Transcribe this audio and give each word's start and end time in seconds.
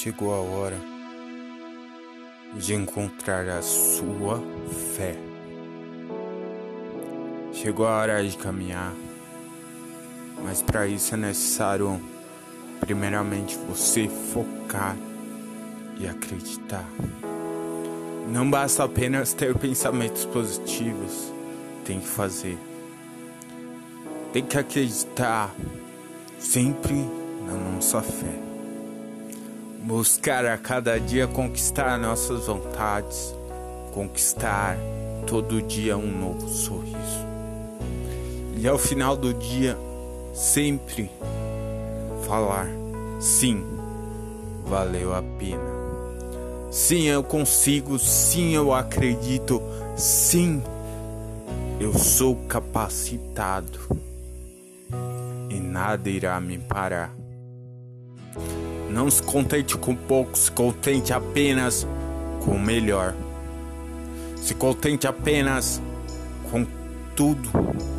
Chegou 0.00 0.32
a 0.32 0.38
hora 0.38 0.80
de 2.54 2.72
encontrar 2.72 3.48
a 3.48 3.60
sua 3.60 4.40
fé. 4.94 5.16
Chegou 7.52 7.84
a 7.84 7.96
hora 7.96 8.22
de 8.24 8.36
caminhar, 8.36 8.94
mas 10.44 10.62
para 10.62 10.86
isso 10.86 11.14
é 11.14 11.16
necessário, 11.16 12.00
primeiramente, 12.78 13.58
você 13.68 14.08
focar 14.08 14.96
e 15.98 16.06
acreditar. 16.06 16.88
Não 18.28 18.48
basta 18.48 18.84
apenas 18.84 19.32
ter 19.32 19.58
pensamentos 19.58 20.24
positivos, 20.26 21.32
tem 21.84 21.98
que 21.98 22.06
fazer. 22.06 22.56
Tem 24.32 24.44
que 24.44 24.56
acreditar 24.56 25.52
sempre 26.38 26.94
na 27.44 27.54
nossa 27.54 28.00
fé. 28.00 28.47
Buscar 29.88 30.44
a 30.44 30.58
cada 30.58 31.00
dia 31.00 31.26
conquistar 31.26 31.98
nossas 31.98 32.44
vontades, 32.44 33.34
conquistar 33.94 34.76
todo 35.26 35.62
dia 35.62 35.96
um 35.96 36.06
novo 36.06 36.46
sorriso. 36.46 37.26
E 38.58 38.68
ao 38.68 38.76
final 38.76 39.16
do 39.16 39.32
dia, 39.32 39.78
sempre 40.34 41.10
falar: 42.26 42.66
sim, 43.18 43.64
valeu 44.66 45.14
a 45.14 45.22
pena. 45.22 45.72
Sim, 46.70 47.04
eu 47.04 47.24
consigo, 47.24 47.98
sim, 47.98 48.54
eu 48.54 48.74
acredito, 48.74 49.62
sim, 49.96 50.62
eu 51.80 51.94
sou 51.94 52.36
capacitado 52.46 53.98
e 55.48 55.58
nada 55.58 56.10
irá 56.10 56.38
me 56.38 56.58
parar. 56.58 57.17
Não 58.88 59.10
se 59.10 59.22
contente 59.22 59.76
com 59.76 59.94
pouco, 59.94 60.36
se 60.36 60.50
contente 60.50 61.12
apenas 61.12 61.86
com 62.44 62.52
o 62.52 62.60
melhor. 62.60 63.14
Se 64.36 64.54
contente 64.54 65.06
apenas 65.06 65.80
com 66.50 66.66
tudo 67.14 67.50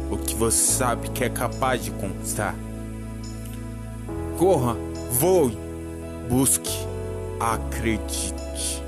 o 0.09 0.17
que 0.17 0.33
você 0.33 0.57
sabe 0.57 1.09
que 1.09 1.23
é 1.23 1.29
capaz 1.29 1.83
de 1.83 1.91
conquistar. 1.91 2.55
Corra, 4.37 4.75
voe, 5.11 5.55
busque, 6.27 6.87
acredite 7.39 8.83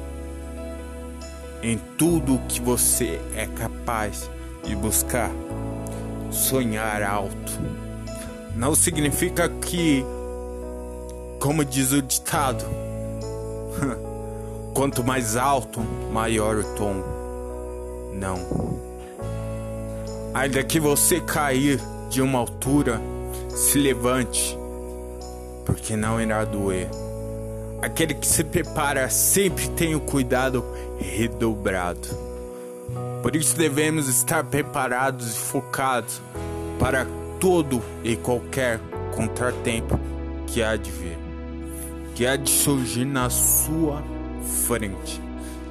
em 1.62 1.78
tudo 1.98 2.36
o 2.36 2.40
que 2.48 2.60
você 2.60 3.22
é 3.36 3.46
capaz 3.46 4.30
de 4.64 4.76
buscar. 4.76 5.30
Sonhar 6.32 7.04
alto 7.04 7.60
não 8.56 8.74
significa 8.74 9.50
que 9.50 10.06
como 11.42 11.66
diz 11.66 11.92
o 11.92 12.04
ditado, 12.04 12.64
quanto 14.76 15.04
mais 15.04 15.36
alto, 15.36 15.82
maior 16.14 16.58
o 16.58 16.64
tom. 16.76 17.04
Não. 18.14 18.80
Ainda 20.36 20.64
que 20.64 20.80
você 20.80 21.20
cair 21.20 21.82
de 22.12 22.22
uma 22.22 22.38
altura, 22.38 23.02
se 23.50 23.80
levante, 23.80 24.56
porque 25.66 25.96
não 25.96 26.22
irá 26.22 26.46
doer. 26.46 26.88
Aquele 27.82 28.14
que 28.14 28.28
se 28.28 28.44
prepara 28.44 29.10
sempre 29.10 29.68
tem 29.70 29.96
o 29.96 30.00
cuidado 30.00 30.64
redobrado. 31.00 32.08
Por 33.24 33.36
isso 33.36 33.58
devemos 33.58 34.08
estar 34.08 34.44
preparados 34.44 35.36
e 35.36 35.40
focados 35.40 36.22
para 36.78 37.08
todo 37.40 37.82
e 38.04 38.16
qualquer 38.16 38.80
contratempo 39.16 40.00
que 40.46 40.62
há 40.62 40.76
de 40.76 40.92
vir 40.92 41.21
que 42.22 42.28
há 42.28 42.36
de 42.36 42.52
surgir 42.52 43.04
na 43.04 43.32
sua 43.32 44.04
frente. 44.68 45.20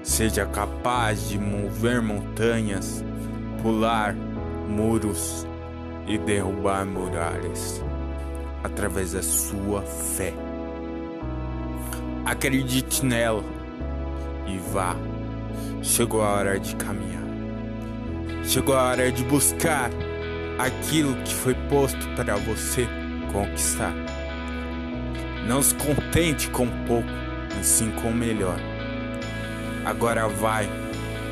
Seja 0.02 0.44
capaz 0.44 1.28
de 1.28 1.38
mover 1.38 2.02
montanhas, 2.02 3.04
pular 3.62 4.16
muros 4.68 5.46
e 6.08 6.18
derrubar 6.18 6.84
muralhas 6.84 7.80
através 8.64 9.12
da 9.12 9.22
sua 9.22 9.82
fé. 9.82 10.34
Acredite 12.26 13.06
nela 13.06 13.44
e 14.44 14.58
vá. 14.72 14.96
Chegou 15.84 16.20
a 16.20 16.30
hora 16.30 16.58
de 16.58 16.74
caminhar. 16.74 17.22
Chegou 18.42 18.74
a 18.74 18.88
hora 18.88 19.12
de 19.12 19.22
buscar 19.22 19.88
aquilo 20.58 21.14
que 21.22 21.32
foi 21.32 21.54
posto 21.68 22.08
para 22.16 22.34
você 22.34 22.88
conquistar. 23.32 24.19
Não 25.46 25.62
se 25.62 25.74
contente 25.74 26.48
com 26.50 26.66
pouco, 26.86 27.08
mas 27.54 27.66
sim 27.66 27.90
com 27.90 28.10
o 28.10 28.14
melhor. 28.14 28.58
Agora 29.84 30.28
vai, 30.28 30.68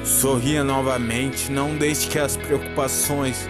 sorria 0.04 0.64
novamente, 0.64 1.50
não 1.52 1.76
deixe 1.76 2.08
que 2.08 2.18
as 2.18 2.36
preocupações 2.36 3.48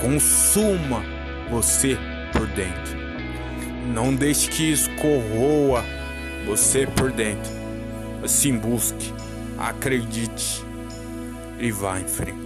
consuma 0.00 1.02
você 1.50 1.96
por 2.32 2.46
dentro. 2.48 2.96
Não 3.92 4.14
deixe 4.14 4.48
que 4.48 4.72
isso 4.72 4.90
corroa 4.96 5.84
você 6.46 6.86
por 6.86 7.12
dentro. 7.12 7.52
Assim 8.22 8.56
busque, 8.56 9.12
acredite 9.58 10.64
e 11.58 11.70
vá 11.70 12.00
em 12.00 12.08
frente. 12.08 12.44